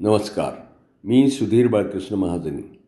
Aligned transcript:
नमस्कार. 0.00 0.52
मी 1.04 1.30
सुधीर 1.30 1.68
बाळकृष्ण 1.68 2.14
महाजनी. 2.14 2.78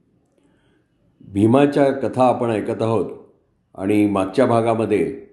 भीमाच्या 1.21 1.93
कथा 1.93 2.27
आपण 2.27 2.51
ऐकत 2.51 2.83
आहोत 2.83 3.11
आणि 3.75 4.07
मागच्या 4.07 4.47
भागामध्ये 4.47 5.27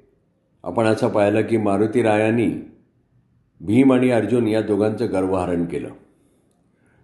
आपण 0.63 0.85
असं 0.85 1.09
पाहिलं 1.09 1.41
की 1.41 1.57
मारुती 1.57 2.01
रायांनी 2.01 2.49
भीम 3.61 3.93
आणि 3.93 4.09
अर्जुन 4.09 4.47
या 4.47 4.61
दोघांचं 4.61 5.11
गर्वहरण 5.11 5.65
केलं. 5.65 5.89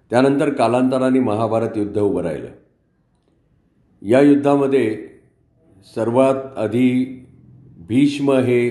त्यानंतर 0.10 0.50
कालांतराने 0.54 1.20
महाभारत 1.20 1.78
युद्ध 1.78 2.00
उभं 2.00 2.22
राहिलं. 2.22 2.48
या 4.02 4.22
युद्धामध्ये 4.22 5.08
सर्वात 5.96 6.58
आधी 6.58 7.26
भीष्म 7.78 8.32
हे 8.32 8.70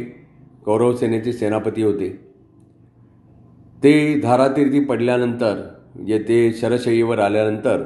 कौरव 0.64 0.96
सेनेचे 0.96 1.32
सेनापती 1.32 1.82
होते. 1.82 2.34
ते 3.82 4.20
धारातीर्थी 4.20 4.84
पडल्यानंतर 4.84 5.74
म्हणजे 5.98 6.24
ते 6.28 6.52
शरशय्येवर 6.52 7.18
आल्यानंतर 7.18 7.82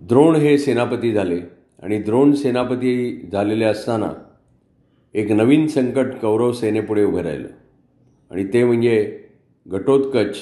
द्रोण 0.00 0.36
हे 0.36 0.58
सेनापती 0.58 1.12
झाले. 1.12 1.40
आणि 1.82 1.98
द्रोण 1.98 2.32
सेनापती 2.32 3.20
झालेले 3.32 3.64
असताना 3.64 4.12
एक 5.14 5.30
नवीन 5.30 5.66
संकट 5.66 6.06
कौरव 6.22 6.52
सेनेपुढे 6.52 7.04
उभं 7.04 7.20
राहिलं. 7.20 7.48
आणि 8.30 8.44
ते 8.44 8.64
म्हणजे 8.64 9.24
घटोत्कच 9.66 10.36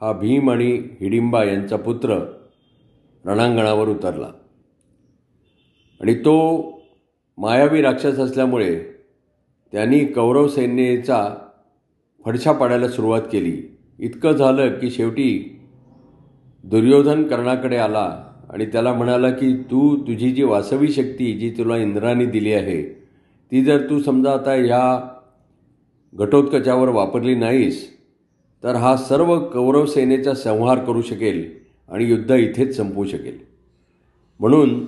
हा 0.00 0.12
भीम 0.12 0.50
आणि 0.50 0.72
हिडिंबा 1.00 1.44
यांचा 1.44 1.76
पुत्र 1.76 2.32
रणांगणावर 3.24 3.88
उतरला. 3.88 4.32
आणि 6.00 6.14
तो 6.14 6.36
मायावी 7.38 7.82
राक्षस 7.82 8.18
असल्यामुळे 8.18 8.84
त्यांनी 9.72 10.04
कौरव 10.04 10.48
सैन्याचा 10.48 11.34
फडशा 12.24 12.52
पाडायला 12.52 12.88
सुरुवात 12.88 13.22
केली. 13.32 13.62
इतकं 14.00 14.32
झालं 14.32 14.78
की 14.78 14.90
शेवटी 14.90 15.60
दुर्योधन 16.64 17.22
कर्णाकडे 17.22 17.76
आला 17.76 18.24
आणि 18.50 18.66
त्याला 18.66 18.92
म्हणाला 18.92 19.30
की 19.30 19.56
तू 19.56 19.96
तुझी 19.96 20.30
जी 20.30 20.42
वासवी 20.42 20.88
शक्ती 20.88 21.32
जी 21.32 21.50
तुला 21.50 21.76
इंद्राने 21.76 22.26
दिली 22.26 22.52
आहे 22.52 22.82
ती 23.52 23.64
जर 23.64 23.90
तू 23.90 24.02
समजा 24.02 24.32
आता 24.32 24.52
ह्या 24.52 25.14
घटोत्कचावर 26.14 26.88
वापरली 26.88 27.34
नाहीस 27.34 28.00
तर 28.64 28.74
हा 28.74 28.96
सर्व 28.96 29.38
कौरव 29.40 29.86
सेनेचा 29.86 30.34
संहार 30.34 30.84
करू 30.84 31.02
शकेल 31.02 31.50
आणि 31.88 32.04
युद्ध 32.04 32.30
इथेच 32.30 32.76
संपवू 32.76 33.04
शकेल. 33.04 33.38
म्हणून 34.40 34.86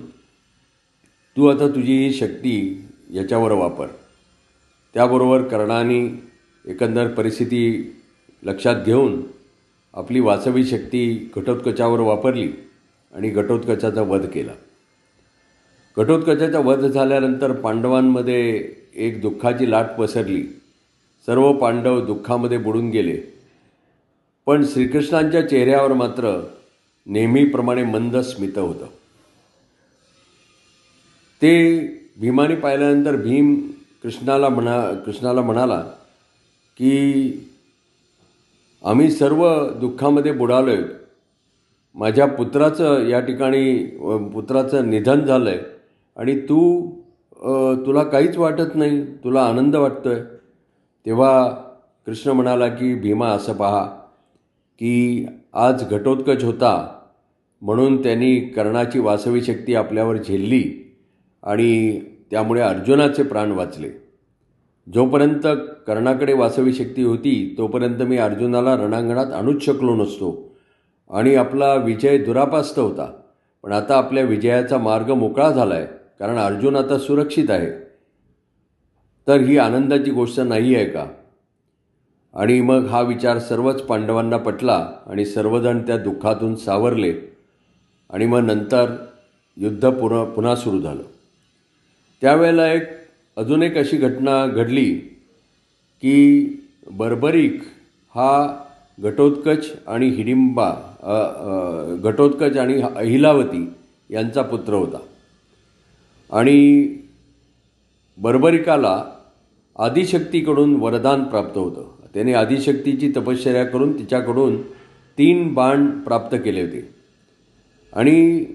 तू 1.37 1.47
आता 1.47 1.67
तुझी 1.67 1.97
ही 2.03 2.13
शक्ती 2.13 2.85
याच्यावर 3.13 3.51
वापर. 3.51 3.87
त्याबरोबर 4.93 5.41
कर्णाने 5.41 5.99
एकंदर 6.67 7.07
परिस्थिती 7.07 7.93
लक्षात 8.45 8.75
घेऊन 8.85 9.21
आपली 9.93 10.19
वाचवी 10.19 10.63
शक्ती 10.63 11.31
घटोत्कचावर 11.35 11.99
वापरली 11.99 12.51
आणि 13.13 13.29
घटोत्कचाचा 13.29 14.01
वध 14.01 14.25
केला. 14.25 14.51
घटोत्कचाचा 15.97 16.59
वध 16.59 16.79
झाल्यानंतर 16.79 17.51
पांडवांमध्ये 17.51 18.73
एक 18.95 19.21
दुःखाची 19.21 19.71
लाट 19.71 19.85
पसरली. 19.99 20.43
सर्व 21.25 21.53
पांडव 21.53 22.05
दुःखामध्ये 22.05 22.57
बुडून 22.57 22.89
गेले. 22.89 23.17
पण 24.45 24.65
श्रीकृष्णांच्या 24.65 25.49
चेहऱ्यावर 25.49 25.93
मात्र 25.93 26.47
नेहमीप्रमाणे 27.05 27.83
मंद 27.83 28.17
स्मित 28.17 28.57
होतं. 28.57 28.85
ते 31.41 31.79
भीमाने 32.17 32.55
पाहिल्यानंतर 32.55 33.15
भीम 33.15 33.71
कृष्णाला 34.03 34.49
म्हणा 34.49 34.93
कृष्णाला 34.93 35.41
म्हणाला 35.41 35.79
की 36.77 37.33
आम्ही 38.83 39.09
सर्व 39.11 39.43
दुःखामध्ये 39.79 40.31
बुडालो 40.31 40.71
आहे 40.71 40.83
माझ्या 41.95 42.25
पुत्राचं 42.25 43.07
या 43.07 43.19
ठिकाणी 43.19 43.83
पुत्राचं 44.33 44.89
निधन 44.89 45.21
झालं 45.21 45.49
आहे 45.49 45.59
आणि 46.17 46.39
तू 46.39 46.89
तुला 47.85 48.03
काहीच 48.03 48.37
वाटत 48.37 48.75
नाही 48.75 49.01
तुला 49.23 49.43
आनंद 49.43 49.75
वाटतो 49.75 50.09
आहे 50.09 50.21
तेव्हा 51.05 51.47
कृष्ण 52.05 52.31
म्हणाला 52.31 52.67
की 52.67 52.93
भीमा 52.95 53.27
असं 53.27 53.53
पहा 53.53 53.85
की 54.79 55.25
आज 55.53 55.83
घटोत्कच 55.89 56.43
होता. 56.43 56.99
म्हणून 57.61 58.01
त्यांनी 58.03 58.39
कर्णाची 58.55 58.99
वासवी 58.99 59.41
शक्ती 59.41 59.75
आपल्यावर 59.75 60.17
झेलली 60.17 60.63
आणि 61.43 61.99
त्यामुळे 62.31 62.61
अर्जुनाचे 62.61 63.23
प्राण 63.23 63.51
वाचले. 63.51 63.89
जोपर्यंत 64.91 65.47
कर्णाकडे 65.87 66.33
वासवी 66.33 66.73
शक्ती 66.73 67.03
होती 67.03 67.55
तोपर्यंत 67.57 67.95
मी 67.95 68.17
अर्जुनाला 68.17 68.75
रणांगणात 68.75 69.25
आणूच 69.25 69.63
शकलो 69.63 69.95
नसतो. 69.95 70.55
आणि 71.09 71.35
आपला 71.35 71.75
विजय 71.75 72.17
दुरापास्त 72.17 72.79
होता. 72.79 73.11
पण 73.63 73.71
आता 73.71 73.97
आपल्या 73.97 74.23
विजयाचा 74.23 74.77
मार्ग 74.77 75.11
मोकळा 75.11 75.51
झाला 75.51 75.75
आहे 75.75 75.85
कारण 76.19 76.35
अर्जुन 76.35 76.75
आता 76.75 76.99
सुरक्षित 76.99 77.51
आहे. 77.51 77.71
तर 79.27 79.39
ही 79.39 79.57
आनंदाची 79.57 80.11
गोष्ट 80.11 80.39
नाही 80.39 80.75
आहे 80.75 80.85
का? 80.85 81.05
आणि 82.33 82.61
मग 82.61 82.85
हा 82.85 83.01
विचार 83.01 83.39
सर्वच 83.39 83.81
पांडवांना 83.81 84.37
पटला 84.37 84.89
आणि 85.07 85.25
सर्वजण 85.25 85.79
त्या 85.79 85.97
दुःखातून 85.97 86.55
सावरले. 86.55 87.13
आणि 88.09 88.25
मग 88.25 88.39
नंतर 88.39 88.95
युद्ध 89.57 89.89
पुन्हा 89.89 90.23
पुन्हा 90.23 90.55
सुरू 90.55 90.81
झालं. 90.81 91.03
त्यावेळेला 92.21 92.73
एक 92.73 93.02
अजून 93.37 93.63
एक 93.63 93.77
अशी 93.77 93.97
घटना 93.97 94.45
घडली 94.47 94.93
की 96.01 96.17
बर्बरिक 96.91 97.61
हा 98.15 98.63
घटोत्कच 98.99 99.71
आणि 99.87 100.09
हिडिंबा 100.09 100.71
घटोत्कच 102.03 102.57
आणि 102.57 102.81
अहिलावती 102.81 103.73
यांचा 104.09 104.41
पुत्र 104.41 104.73
होता. 104.73 104.97
आणि 106.31 106.87
बर्बरिकाला 108.17 109.03
आदिशक्तीकडून 109.79 110.75
वरदान 110.75 111.23
प्राप्त 111.23 111.57
होतं. 111.57 111.89
त्याने 112.13 112.33
आदिशक्तीची 112.33 113.11
तपश्चर्या 113.15 113.63
करून 113.65 113.99
तिच्याकडून 113.99 114.61
तीन 115.17 115.53
बाण 115.53 115.87
प्राप्त 115.99 116.35
केले 116.35 116.61
होते. 116.61 116.89
आणि 117.93 118.45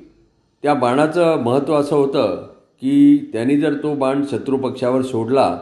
त्या 0.62 0.74
बाणाचं 0.74 1.42
महत्त्व 1.42 1.74
असं 1.74 1.96
होतं 1.96 2.46
की 2.80 3.30
त्यांनी 3.32 3.56
जर 3.56 3.74
तो 3.74 3.94
बाण 3.94 4.22
शत्रुपक्षावर 4.30 5.02
सोडला 5.02 5.60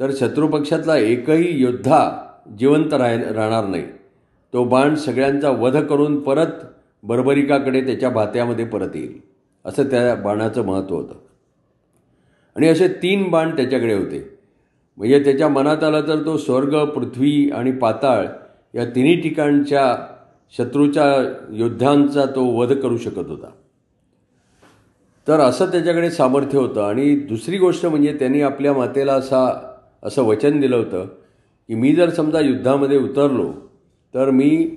तर 0.00 0.10
शत्रुपक्षातला 0.16 0.96
एकही 0.96 1.62
योद्धा 1.62 2.10
जिवंत 2.58 2.94
राह 2.94 3.16
राहणार 3.16 3.66
नाही. 3.66 3.84
तो 4.52 4.64
बाण 4.64 4.94
सगळ्यांचा 4.94 5.50
वध 5.50 5.76
करून 5.76 6.20
परत 6.20 6.46
बर्बरिकाकडे 7.02 7.80
त्याच्या 7.80 8.10
भात्यामध्ये 8.10 8.64
परत 8.64 8.88
येईल. 8.94 9.18
असं 9.64 9.82
त्या 9.82 10.14
बाणाचं 10.14 10.66
महत्त्व 10.66 10.96
होतं. 10.96 11.14
आणि 12.56 12.68
असे 12.68 12.88
तीन 12.88 13.30
बाण 13.30 13.56
त्याच्याकडे 13.56 13.94
होते. 13.94 14.38
म्हणजे 14.96 15.24
त्याच्या 15.24 15.48
मनात 15.48 15.84
आलं 15.84 16.00
तर 16.00 16.24
तो 16.24 16.36
स्वर्ग 16.36 16.84
पृथ्वी 16.84 17.50
आणि 17.50 17.72
पाताळ 17.72 18.26
या 18.74 18.84
तिन्ही 18.84 19.20
ठिकाणच्या 19.20 20.14
शत्रूच्या 20.58 21.34
योद्ध्यांचा 21.52 22.24
तो 22.24 22.44
वध 22.44 22.72
करू 22.72 22.96
शकत 22.96 23.28
होता. 23.28 23.50
तर 25.28 25.40
असं 25.40 25.66
त्याच्याकडे 25.66 26.10
सामर्थ्य 26.10 26.58
होतं. 26.58 26.82
आणि 26.82 27.14
दुसरी 27.14 27.58
गोष्ट 27.58 27.86
म्हणजे 27.86 28.12
त्यांनी 28.12 28.40
आपल्या 28.40 28.72
मातेला 28.72 29.14
असा 29.14 29.72
असं 30.02 30.22
वचन 30.22 30.60
दिलं 30.60 30.76
होतं 30.76 31.04
की 31.68 31.74
मी 31.74 31.94
जर 31.94 32.10
समजा 32.10 32.40
युद्धामध्ये 32.40 32.98
उतरलो 32.98 33.52
तर 34.14 34.30
मी 34.30 34.70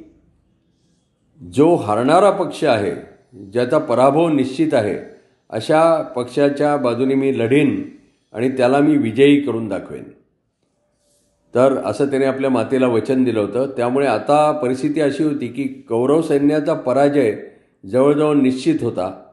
जो 1.54 1.76
हरणारा 1.76 2.32
पक्ष 2.32 2.64
आहे 2.64 2.92
ज्याचा 3.52 3.78
पराभव 3.78 4.30
निश्चित 4.30 4.74
आहे 4.74 4.98
अशा 5.50 6.02
पक्षाच्या 6.02 6.78
बाजूने 6.78 7.16
मी 7.16 7.40
लढेन 7.40 7.90
आणि 8.34 8.50
त्याला 8.50 8.80
मी 8.80 8.98
विजयी 8.98 9.42
करून 9.42 9.68
दाखवेन. 9.68 10.04
तर 11.56 11.78
असं 11.86 12.06
त्याने 12.06 12.26
आपल्या 12.26 12.50
मातेला 12.50 12.88
वचन 12.88 13.24
दिलं 13.24 13.40
होतं. 13.40 13.66
त्यामुळे 13.78 14.08
आता 14.08 14.52
परिस्थिती 14.52 15.02
अशी 15.02 15.24
होती 15.24 15.48
की 15.48 15.64
कौरव 15.64 16.22
सैन्याचा 16.22 16.74
पराजय 16.74 17.36
जवळजवळ 17.92 18.36
निश्चित 18.36 18.76
होता. 18.82 19.24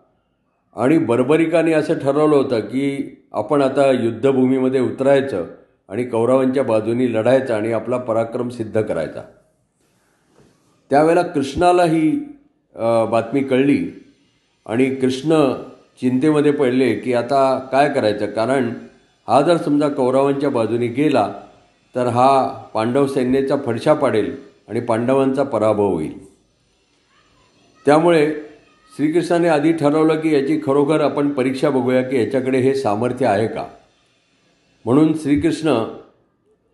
आणि 0.76 0.98
बर्बरिकाने 0.98 1.72
असं 1.72 1.98
ठरवलं 1.98 2.36
होतं 2.36 2.60
की 2.60 3.14
आपण 3.32 3.62
आता 3.62 3.90
युद्धभूमीमध्ये 3.92 4.80
उतरायचं 4.80 5.46
आणि 5.88 6.04
कौरवांच्या 6.04 6.62
बाजूनी 6.62 7.12
लढायचं 7.14 7.54
आणि 7.54 7.72
आपला 7.72 7.96
पराक्रम 7.98 8.48
सिद्ध 8.48 8.80
करायचा. 8.80 9.22
त्यावेळेला 10.90 11.22
कृष्णाला 11.22 11.84
ही 11.84 12.10
बातमी 13.10 13.42
कळली 13.42 13.78
आणि 14.66 14.88
कृष्ण 14.94 15.42
चिंतेमध्ये 16.00 16.52
पडले 16.52 16.94
की 16.94 17.14
आता 17.14 17.58
काय 17.72 17.88
करायचं? 17.92 18.26
कारण 18.26 18.72
हा 19.28 19.40
जर 19.42 19.56
समजा 19.56 19.88
कौरवांच्या 19.88 20.50
बाजूने 20.50 20.86
गेला 20.86 21.30
तर 21.94 22.06
हा 22.06 22.46
पांडव 22.74 23.06
सैन्याचा 23.06 23.56
फडशा 23.66 23.94
पाडेल 23.94 24.34
आणि 24.68 24.80
पांडवांचा 24.80 25.42
पराभव 25.42 25.88
होईल. 25.88 26.12
त्यामुळे 27.86 28.26
श्रीकृष्णाने 28.98 29.48
आधी 29.48 29.72
ठरवलं 29.72 30.20
की 30.20 30.34
याची 30.34 30.58
खरोखर 30.66 31.00
आपण 31.00 31.28
परीक्षा 31.30 31.70
बघूया 31.70 32.02
की 32.02 32.16
याच्याकडे 32.16 32.58
हे 32.58 32.74
सामर्थ्य 32.74 33.26
आहे 33.26 33.46
का. 33.46 33.66
म्हणून 34.84 35.12
श्रीकृष्ण 35.18 35.74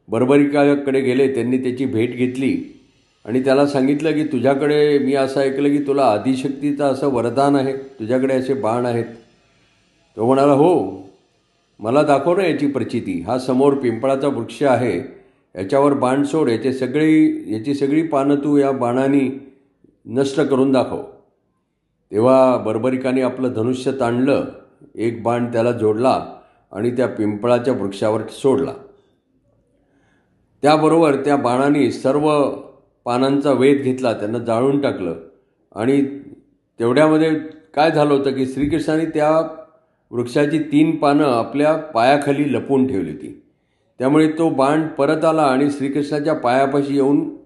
बर्बरिकाकडे 0.08 1.00
गेले 1.00 1.34
त्यांनी 1.34 1.58
त्याची 1.58 1.86
भेट 1.86 2.16
घेतली 2.16 2.80
आणि 3.24 3.44
त्याला 3.44 3.66
सांगितलं 3.66 4.12
की 4.12 4.24
तुझ्याकडे 4.24 4.98
मी 4.98 5.14
असं 5.14 5.40
ऐकलं 5.40 5.68
की 5.68 5.78
तुला 5.78 6.04
आदिशक्तीचं 6.04 6.84
असं 6.84 7.12
वरदान 7.12 7.56
आहे 7.56 7.72
तुझ्याकडे 7.76 8.34
असे 8.34 8.54
बाण 8.54 8.86
आहेत. 8.86 9.04
तो 10.16 10.26
म्हणाला 10.26 10.52
हो 10.52 10.74
मला 11.80 12.02
दाखव 12.02 12.36
ना 12.36 12.46
याची 12.46 12.66
प्रचिती. 12.66 13.20
हा 13.20 13.38
समोर 13.38 13.74
पिंपळाचा 13.74 14.28
वृक्ष 14.28 14.62
आहे 14.62 14.98
याच्यावर 15.54 15.92
बाण 15.92 16.22
सोड 16.22 16.48
याचे 16.48 16.72
सगळी 16.72 17.44
याची 17.54 17.74
सगळी 17.74 18.02
पानं 18.02 18.34
तू 18.34 18.56
या 18.56 18.70
बाणाने 18.70 19.50
नष्ट 20.06 20.40
करून 20.40 20.72
दाखव. 20.72 21.02
तेव्हा 22.14 22.56
बर्बरिकाने 22.56 23.22
आपलं 23.22 23.52
धनुष्य 23.52 23.93
ताणलं 23.93 24.44
एक 24.94 25.22
बाण 25.22 25.52
त्याला 25.52 25.72
जोडला 25.72 26.34
आणि 26.72 26.90
त्या 26.90 27.06
पिंपळाच्या 27.06 27.75
वृक्षावर 27.75 28.22
सोडला. 28.26 28.72
त्याबरोबर 30.62 31.14
त्या 31.14 31.37
बाणाने 31.37 31.90
सर्व 31.93 32.50
पानांचा 33.05 33.52
वेध 33.52 33.82
घेतला 33.82 34.12
त्यांना 34.12 34.38
जाळून 34.38 34.81
टाकलं 34.81 35.14
आणि 35.75 36.20
तेवढ्यामध्ये 36.81 37.34
काय 37.75 37.90
झालं 37.90 38.14
होतं 38.14 38.31
की 38.31 38.46
श्रीकृष्णाने 38.46 39.05
त्या 39.05 39.56
वृक्षाची 40.10 40.58
तीन 40.58 40.96
पानं 40.96 41.25
आपल्या 41.25 41.76
पायाखाली 41.76 42.52
लपवून 42.52 42.87
ठेवली 42.87 43.10
होती. 43.10 43.43
त्यामुळे 43.99 44.28
तो 44.28 44.50
बाण 44.50 44.87
परत 44.88 45.25
आला 45.25 45.43
आणि 45.43 45.70
श्रीकृष्णाच्या 45.70 46.34
पायापाशी 46.34 46.94
येऊन 46.94 47.37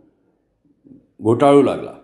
घोटाळू 1.23 1.62
लागला. 1.62 1.98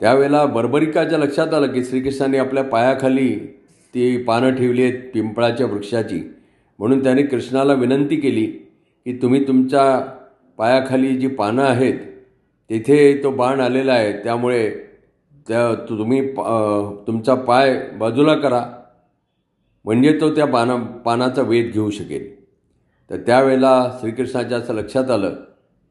त्यावेळेला 0.00 0.44
बर्बरिकाच्या 0.46 1.18
लक्षात 1.18 1.54
आलं 1.54 1.72
की 1.72 1.84
श्रीकृष्णाने 1.84 2.38
आपल्या 2.38 2.64
पायाखाली 2.64 3.28
ती 3.94 4.16
पानं 4.24 4.54
ठेवली 4.56 4.82
आहेत 4.82 5.10
पिंपळाच्या 5.14 5.66
वृक्षाची. 5.66 6.20
म्हणून 6.78 7.02
त्याने 7.02 7.22
कृष्णाला 7.22 7.72
विनंती 7.72 8.16
केली 8.16 8.46
की 8.46 9.18
तुम्ही 9.22 9.46
तुमच्या 9.48 9.98
पायाखाली 10.58 11.16
जी 11.18 11.26
पानं 11.26 11.62
आहेत 11.62 11.98
तिथे 12.70 13.22
तो 13.24 13.30
बाण 13.30 13.60
आलेला 13.60 13.92
आहे 13.92 14.12
त्यामुळे 14.24 14.68
त्या 15.48 15.74
तुम्ही 15.88 16.20
तुमचा 17.06 17.34
पाय 17.34 17.74
बाजूला 17.98 18.34
करा. 18.34 18.64
म्हणजे 19.84 20.18
तो 20.20 20.34
त्या 20.34 20.46
पाना 20.46 20.76
पानाचा 21.04 21.42
वेध 21.42 21.72
घेऊ 21.72 21.90
शकेल. 21.90 22.28
तर 23.10 23.16
त्यावेळेला 23.26 23.72
श्रीकृष्णाच्या 24.00 24.58
असं 24.58 24.74
लक्षात 24.74 25.10
आलं 25.10 25.34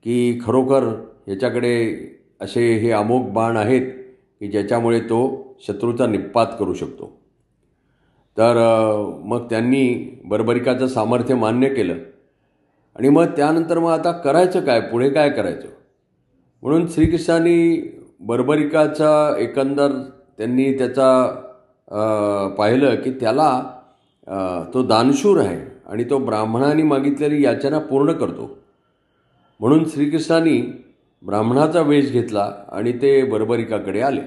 की 0.03 0.39
खरोखर 0.45 0.83
ह्याच्याकडे 1.27 1.75
असे 2.41 2.71
हे 2.73 2.91
अमोघ 2.91 3.21
बाण 3.33 3.57
आहेत 3.57 3.91
की 4.41 4.47
ज्याच्यामुळे 4.47 5.00
तो 5.00 5.19
शत्रूचा 5.68 6.07
निपात 6.07 6.47
करू 6.59 6.74
शकतो. 6.74 7.12
तर 8.38 8.56
मग 9.25 9.45
त्यांनी 9.50 9.83
बर्बरिकाचं 10.25 10.88
सामर्थ्य 10.88 11.36
मान्य 11.36 11.69
केलं 11.69 11.95
आणि 12.95 13.09
मग 13.09 13.25
त्यानंतर 13.38 13.80
मग 13.80 13.91
आता 13.91 14.12
करायचं 14.12 14.62
काय? 14.62 14.80
पुढे 14.81 15.09
काय 15.09 15.30
करायचं? 15.30 15.68
म्हणून 16.63 16.88
श्रीकृष्णांनी 16.88 17.81
बर्बरिकाचा 18.19 19.36
एकंदर 19.39 19.91
त्यांनी 20.38 20.71
त्याचा 20.77 21.09
पाहिलं 22.57 22.95
की 22.95 23.12
त्याला 23.12 23.50
तो 24.74 24.83
दानशूर 24.83 25.39
आहे 25.39 25.59
आणि 25.88 26.03
तो 26.03 26.18
ब्राह्मणाने 26.18 26.83
मागितलेली 26.83 27.44
याचना 27.44 27.80
पूर्ण 27.80 28.12
करतो. 28.12 28.50
म्हणून 29.59 29.88
श्रीकृष्णांनी 29.89 30.62
ब्राह्मणाचा 31.25 31.81
वेश 31.81 32.12
घेतला 32.12 32.54
आणि 32.71 32.92
ते 32.92 33.24
बर्बरिकाकडे 33.24 34.01
आले. 34.01 34.21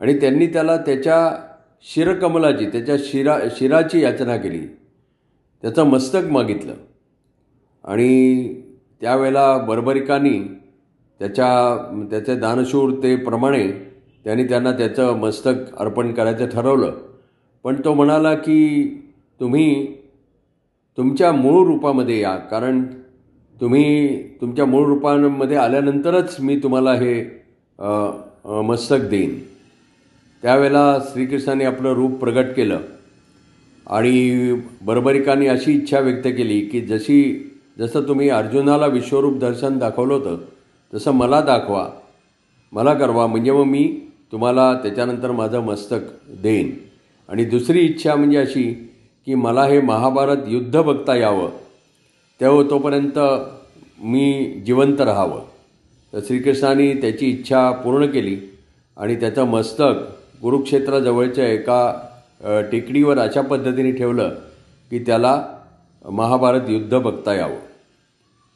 आणि 0.00 0.20
त्यांनी 0.20 0.46
त्याला 0.46 0.76
त्याच्या 0.76 1.46
शिरकमलाची 1.82 2.66
त्याच्या 2.66 2.96
शिरा 2.98 3.38
शिराची 3.50 4.00
याचना 4.00 4.36
केली. 4.36 4.66
त्याचं 5.62 5.84
मस्तक 5.84 6.30
मागितलं. 6.30 6.74
आणि 7.84 8.54
त्यावेळेला 9.00 9.58
बर्बरिकानी 9.58 10.40
त्याच्या 11.18 11.76
त्याचे 12.10 12.36
दानशूरतेप्रमाणे 12.36 13.68
त्यांनी 14.24 14.44
त्यांना 14.44 14.72
त्याचं 14.72 15.16
मस्तक 15.16 15.76
अर्पण 15.78 16.12
करायचं 16.12 16.46
ठरवलं. 16.46 16.96
पण 17.64 17.80
तो 17.84 17.94
म्हणाला 17.94 18.34
की 18.34 18.84
तुम्ही 19.40 19.94
तुमच्या 20.96 21.32
मूळ 21.32 21.66
रूपामध्ये 21.66 22.20
या 22.20 22.36
कारण 22.36 22.84
तुम्ही 23.60 24.16
तुमच्या 24.40 24.64
मूळ 24.66 24.86
रूपांमध्ये 24.86 25.56
आल्यानंतरच 25.56 26.36
मी 26.40 26.56
तुम्हाला 26.56 26.92
हे 26.94 27.22
मस्तक 28.66 29.08
देईन. 29.10 29.38
त्यावेळेला 30.42 30.98
श्रीकृष्णाने 31.12 31.64
आपलं 31.64 31.92
रूप 31.94 32.12
प्रगट 32.18 32.54
केलं 32.56 32.80
आणि 33.86 34.52
बर्बरिकांनी 34.82 35.46
अशी 35.46 35.72
इच्छा 35.72 35.98
व्यक्त 36.00 36.26
केली 36.28 36.60
की 36.60 36.80
जशी 36.80 37.20
जसं 37.78 38.08
तुम्ही 38.08 38.28
अर्जुनाला 38.28 38.86
विश्वरूप 38.86 39.38
दर्शन 39.38 39.78
दाखवलं 39.78 40.14
होतं 40.14 40.36
तसं 40.92 41.12
मला 41.12 41.40
दाखवा. 41.40 41.88
मला 42.72 42.94
करवा 42.94 43.26
म्हणजे 43.26 43.52
मग 43.52 43.64
मी 43.64 43.84
तुम्हाला 44.32 44.72
त्याच्यानंतर 44.74 45.30
माझं 45.30 45.60
मस्तक 45.60 46.00
देईन. 46.42 46.70
आणि 47.28 47.44
दुसरी 47.44 47.80
इच्छा 47.80 48.14
म्हणजे 48.14 48.36
अशी 48.36 48.64
की 49.26 49.34
मला 49.34 49.64
हे 49.64 49.80
महाभारत 49.80 50.48
युद्ध 50.48 50.80
बघता 50.80 51.16
यावं. 51.16 51.50
तेव्हा 52.40 52.62
तोपर्यंत 52.70 53.18
मी 54.02 54.44
जिवंत 54.66 55.00
राहावं. 55.00 55.40
तर 56.12 56.20
श्रीकृष्णाने 56.26 56.92
त्याची 56.92 57.26
इच्छा 57.30 57.70
पूर्ण 57.70 58.06
केली 58.06 58.38
आणि 58.96 59.14
त्याचं 59.16 59.44
मस्तक 59.44 59.94
कुरुक्षेत्राजवळच्या 60.42 61.48
एका 61.48 61.80
टेकडीवर 62.72 63.18
अशा 63.18 63.40
पद्धतीने 63.40 63.92
ठेवलं 63.92 64.34
की 64.90 64.98
त्याला 64.98 65.46
महाभारत 66.04 66.68
युद्ध 66.68 66.98
बघता 66.98 67.34
यावं. 67.34 67.58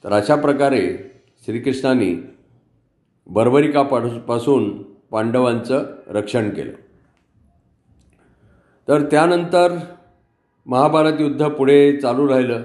तर 0.04 0.12
अशा 0.12 0.36
प्रकारे 0.36 0.96
श्रीकृष्णाने 1.44 2.12
बर्बरिकापासून 3.26 4.82
पांडवांचं 5.10 5.84
रक्षण 6.08 6.50
केलं. 6.50 6.72
तर 8.88 9.02
त्यानंतर 9.10 9.76
महाभारत 10.66 11.20
युद्ध 11.20 11.46
पुढे 11.48 11.96
चालू 11.96 12.28
राहिलं. 12.28 12.62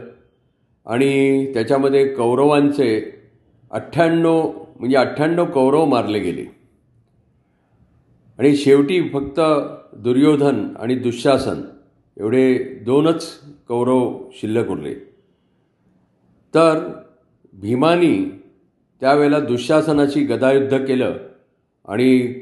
आणि 0.89 1.53
त्याच्यामध्ये 1.53 2.07
कौरवांचे 2.13 2.89
अठ्ठ्याण्णव 3.71 4.51
म्हणजे 4.79 4.95
अठ्ठ्याण्णव 4.95 5.45
कौरव 5.45 5.85
मारले 5.85 6.19
गेले. 6.19 6.45
आणि 8.39 8.55
शेवटी 8.55 9.01
फक्त 9.09 9.39
दुर्योधन 9.97 10.65
आणि 10.79 10.95
दुःशासन 10.95 11.61
एवढे 12.17 12.57
दोनच 12.85 13.25
कौरव 13.67 14.29
शिल्लक 14.31 14.69
उरले. 14.69 14.93
तर 16.53 16.79
भीमानी 17.53 18.41
त्यावेळेला 19.01 19.39
दुःशासनाशी 19.39 20.23
गदायुद्ध 20.23 20.77
केलं 20.85 21.17
आणि 21.87 22.33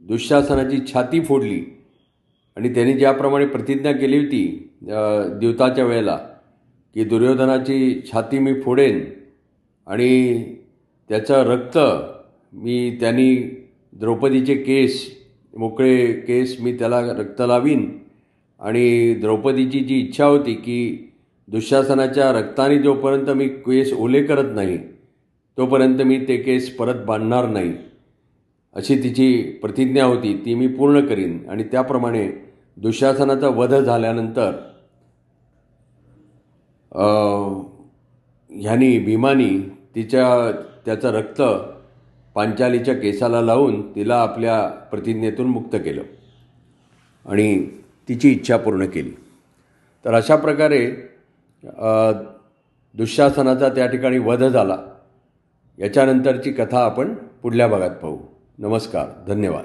दुःशासनाची 0.00 0.78
छाती 0.86 1.20
फोडली. 1.20 1.64
आणि 2.56 2.74
त्यांनी 2.74 2.92
ज्याप्रमाणे 2.92 3.46
प्रतिज्ञा 3.46 3.92
केली 3.92 4.18
होती 4.18 4.72
दिवताच्या 5.40 5.84
वेळेला 5.84 6.18
की 6.94 7.04
दुर्योधनाची 7.04 8.00
छाती 8.12 8.38
मी 8.38 8.60
फोडेन 8.60 9.04
आणि 9.86 10.42
त्याचं 11.08 11.42
रक्त 11.42 11.78
मी 12.52 12.96
त्यांनी 13.00 13.36
द्रौपदीचे 13.92 14.54
केस 14.54 15.16
मोकळे 15.56 16.12
केस 16.12 16.60
मी 16.60 16.72
त्याला 16.72 17.00
रक्त 17.00 17.42
लावीन. 17.46 17.98
आणि 18.60 19.14
द्रौपदीची 19.14 19.80
जी 19.80 19.98
इच्छा 20.00 20.24
होती 20.24 20.54
की 20.54 21.12
दुःशासनाच्या 21.48 22.32
रक्ताने 22.32 22.78
जोपर्यंत 22.78 23.30
मी 23.30 23.48
केस 23.48 23.92
ओले 23.92 24.22
करत 24.22 24.54
नाही 24.54 24.78
तोपर्यंत 25.56 26.02
मी 26.02 26.18
ते 26.28 26.36
केस 26.36 26.76
परत 26.76 27.04
बांधणार 27.06 27.46
नाही. 27.46 27.72
अशी 28.74 29.02
तिची 29.02 29.42
प्रतिज्ञा 29.42 30.04
होती 30.04 30.34
ती 30.44 30.54
मी 30.54 30.66
पूर्ण 30.66 31.00
करीन. 31.00 31.38
आणि 31.48 31.62
त्याप्रमाणे 31.62 32.30
दुःशासनाचा 32.76 33.48
वध 33.48 33.74
झाल्यानंतर 33.74 34.52
ह्यानी 36.94 38.98
भीमानी 38.98 39.76
तिच्या 39.94 40.52
त्याचं 40.84 41.10
रक्त 41.10 41.42
पांचालीच्या 42.34 42.94
केसाला 42.94 43.40
लावून 43.40 43.94
तिला 43.94 44.22
आपल्या 44.22 44.68
प्रतिज्ञेतून 44.68 45.46
मुक्त 45.46 45.76
केलं. 45.76 46.02
आणि 47.26 47.66
तिची 48.08 48.32
इच्छा 48.32 48.56
पूर्ण 48.56 48.84
केली. 48.84 49.10
तर 50.04 50.14
अशा 50.14 50.36
प्रकारे 50.36 50.92
दुःशासनाचा 52.94 53.68
त्या 53.68 53.86
ठिकाणी 53.86 54.18
वध 54.18 54.44
झाला. 54.44 54.78
याच्यानंतरची 55.78 56.52
कथा 56.52 56.84
आपण 56.84 57.14
पुढल्या 57.14 57.68
भागात 57.68 57.90
पाहू. 57.90 58.18
नमस्कार 58.58 59.08
धन्यवाद. 59.28 59.64